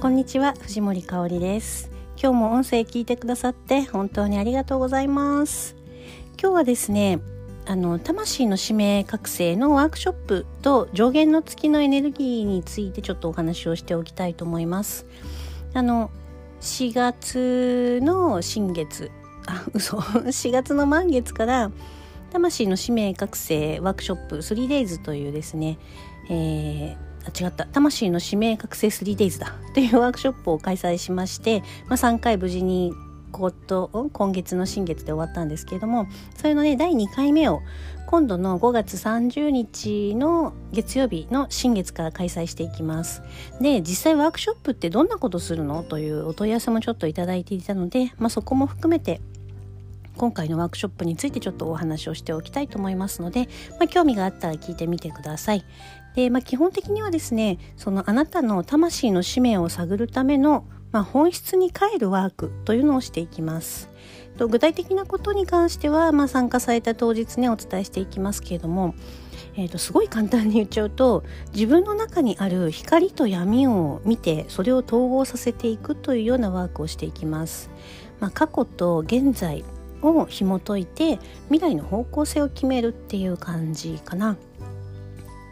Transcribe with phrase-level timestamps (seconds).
[0.00, 1.90] こんにちは藤森香里です。
[2.16, 5.76] 今日も音声聞いてくださって本当にありがとうございます。
[6.40, 7.20] 今日はですね
[7.66, 15.04] あの魂の使命覚醒のワークショップと上限の月のエネルギーについてちょっとお話をしておきたいと思います。
[15.74, 16.10] あの
[16.62, 19.10] 4月の新月
[19.46, 19.98] あ嘘。
[20.00, 21.70] 4月の満月から
[22.32, 25.78] 魂の使命覚醒ワークショップ 3days というですね、
[26.30, 27.66] えーあ違った。
[27.66, 29.54] 魂の使命覚醒 3days だ。
[29.74, 32.92] というワークショップを開催しまして、まあ、3回無事に
[33.30, 37.62] こと今月の新月で終わったんですけれどもそれのね第2回目を
[38.06, 43.22] 今度の5月30日の月曜日の新月から開催していきます。
[43.60, 45.84] で実際ワークショップってどんなことするの？
[45.84, 49.20] というお問い合わせもちょっといただいていたので、まあ、そこも含めて
[50.20, 55.64] 今回のワークショップについてちょっとお話をしておきたいと思いますので、まあ、興味があったら聞いてみてください。
[56.14, 63.88] で、まあ、基本的にはですねそのあなたの魂の使命を探るための、まあ、本質に帰るワークというのをしていきます。
[64.36, 68.94] と具体的なことに関しては、まあ、参加された当日ねお伝えしていきますけれども、
[69.56, 77.70] えーと、すごい簡単に言っちゃうと自分の中にある光と闇を見てそれを統合させていくというようなワークをしていきます。
[78.20, 79.64] まあ、過去と現在
[80.02, 81.18] を紐解いて
[81.50, 84.36] 未来の方向性を決めるっていう感じかな。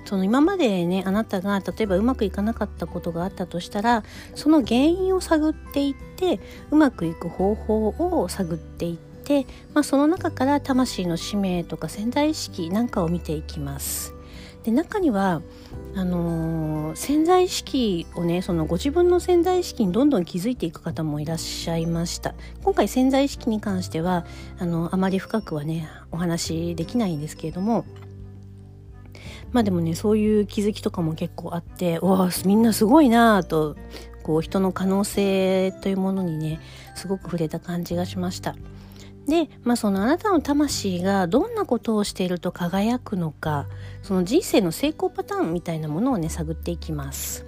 [0.05, 6.41] その今までねあなたが例えばうまくいかなかったことがあったとしたらその原因を探っていって
[6.71, 14.18] うまくいく方法を探っていって、まあ、その中から魂の使命とか潜在意識なんかを見ていきます。
[14.69, 15.41] で中には
[15.95, 24.27] あのー、潜在意識をねそのご自分の潜在意識にどんどん気づいていく方もいらっしゃいました今回潜在意識に関しては
[24.59, 27.87] あのあまり深くはねお話できないんですけれども
[29.53, 33.75] まあでもねそういう気づきとかも結構あってわみんなすごいなと
[34.23, 36.61] こう人の可能性というものにね
[36.95, 38.55] すごく触れた感じがしました。
[39.29, 43.67] で、まあ、そのあなたの魂がどんなことをしていると輝くのか
[44.03, 47.45] その人生の成功パターンみたいなものをね探っていきます。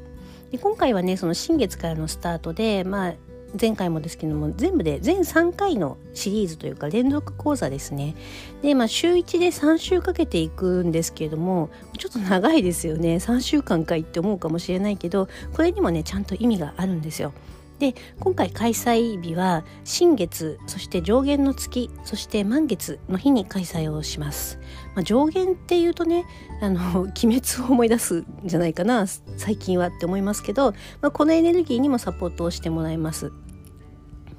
[0.52, 3.14] で今回はねその新月からのスタートで、まあ、
[3.58, 8.14] 前回もですけども全部で全3回のシリーズというか連続講座ですね。
[8.60, 13.16] でまあ週1で3週かけていくんですけどもちょっと長いですよね。
[13.16, 17.32] 3週間かいって思うかもしれないけどこれにもねちゃんと意味があるんですよ。
[17.80, 24.58] で今回開催日は新月そして上限の月そして満月の日に開催をします、
[24.94, 26.26] まあ、上限っていうとね
[26.60, 33.32] あの鬼滅を思い出すんじゃないかな最近はって思いますけど、まあ、このエネルギーにもサポートをしてもらいます。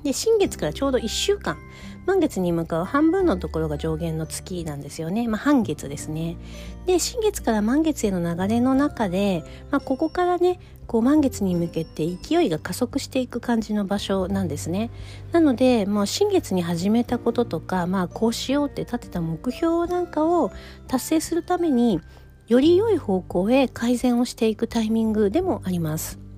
[0.04, 1.58] で新月からちょうど1週間。
[2.06, 6.38] 満月に向かう半分のところが上限の月なんですよね、まあ、半月ですね。
[6.86, 14.90] で新月から満月への流れの中で、まあ、ここからねこう満月に向けて勢いが加速していく感じの場所なんですね。
[15.32, 20.52] なのでもう新月に始めたこととか、まあ、こうしようって立てた目標なんかを
[20.88, 22.02] 達成するために
[22.48, 26.31] より良い方向へ改善をしていくタイミングでもあります。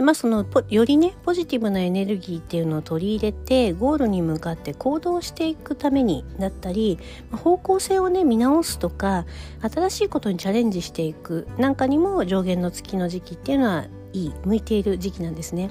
[0.00, 6.98] まあそのよりねポジティブなエネルギーっていうのを取り入れてゴールに向かって行動していくためにだったり
[7.32, 9.26] 方向性をね見直すとか
[9.60, 15.70] 新しいことにチャレンジしていくなんかにも上限の月の時期っていうのはいい向いている時期なんですね。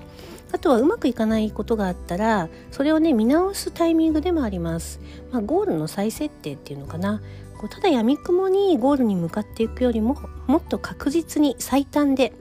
[0.51, 4.99] あとはうまくいかないことがあったらそれをね見直すタイミングでもあります。
[5.31, 7.21] まあ、ゴールの再設定っていうのかな
[7.59, 12.33] こうただやみくもにゴールに向かっていくよりももっと確実に最短で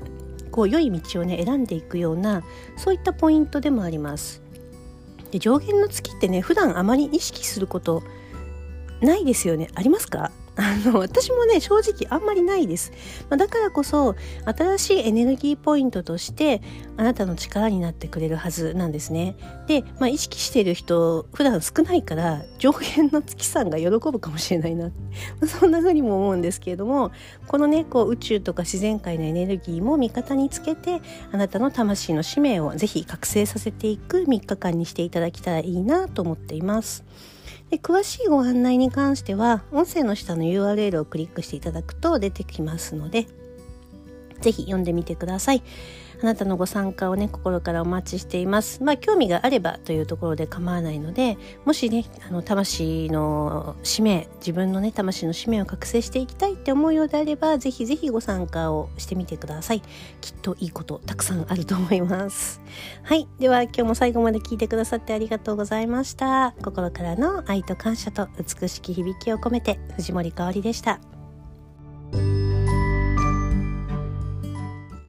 [0.59, 2.43] こう良い道をね選んでいくような
[2.77, 4.43] そういったポイントでもあります。
[5.31, 8.03] で上限の月ってね普段あまり意識すること
[9.01, 10.33] ないですよねありますか？
[10.61, 12.91] あの私もね正直あんまりないです、
[13.31, 16.61] まあ、だからこそ新しいエネルギーポイントとして
[16.97, 19.37] あなたの力になってくれるはずなんですね
[19.69, 24.91] で、まあ、意識している人普段少ないから上限の月さんが喜ぶかもしれないな
[25.47, 27.13] そんな風にも思うんですけれども
[27.47, 31.01] このねこう宇宙とか自然界のエネルギーも味方につけて
[31.31, 37.05] あなたの魂の使命をぜひ覚醒させていく3日間にしていただけたらいいなと思っています。
[37.71, 43.27] で詳しいご案内に関しては音声の下の URL をクリックしていただくと出てきますので
[44.41, 45.63] 是非読んでみてください。
[46.21, 59.81] あなたのご参加をね心からお待ちしていますまあ興味があればというところで構わないのでもしねあの魂の使命自分のね魂の使命を覚醒していきたいって思うようであればぜひぜひご参加をしてみてください。
[60.21, 62.61] きっといいことたくさんあると思います。
[63.05, 63.27] はい。
[63.39, 66.55] では今日も最後まで聞いてくださってありがとうございました。
[66.63, 71.18] 心からの愛と感謝と美しき響きを込めて藤森かおりでした。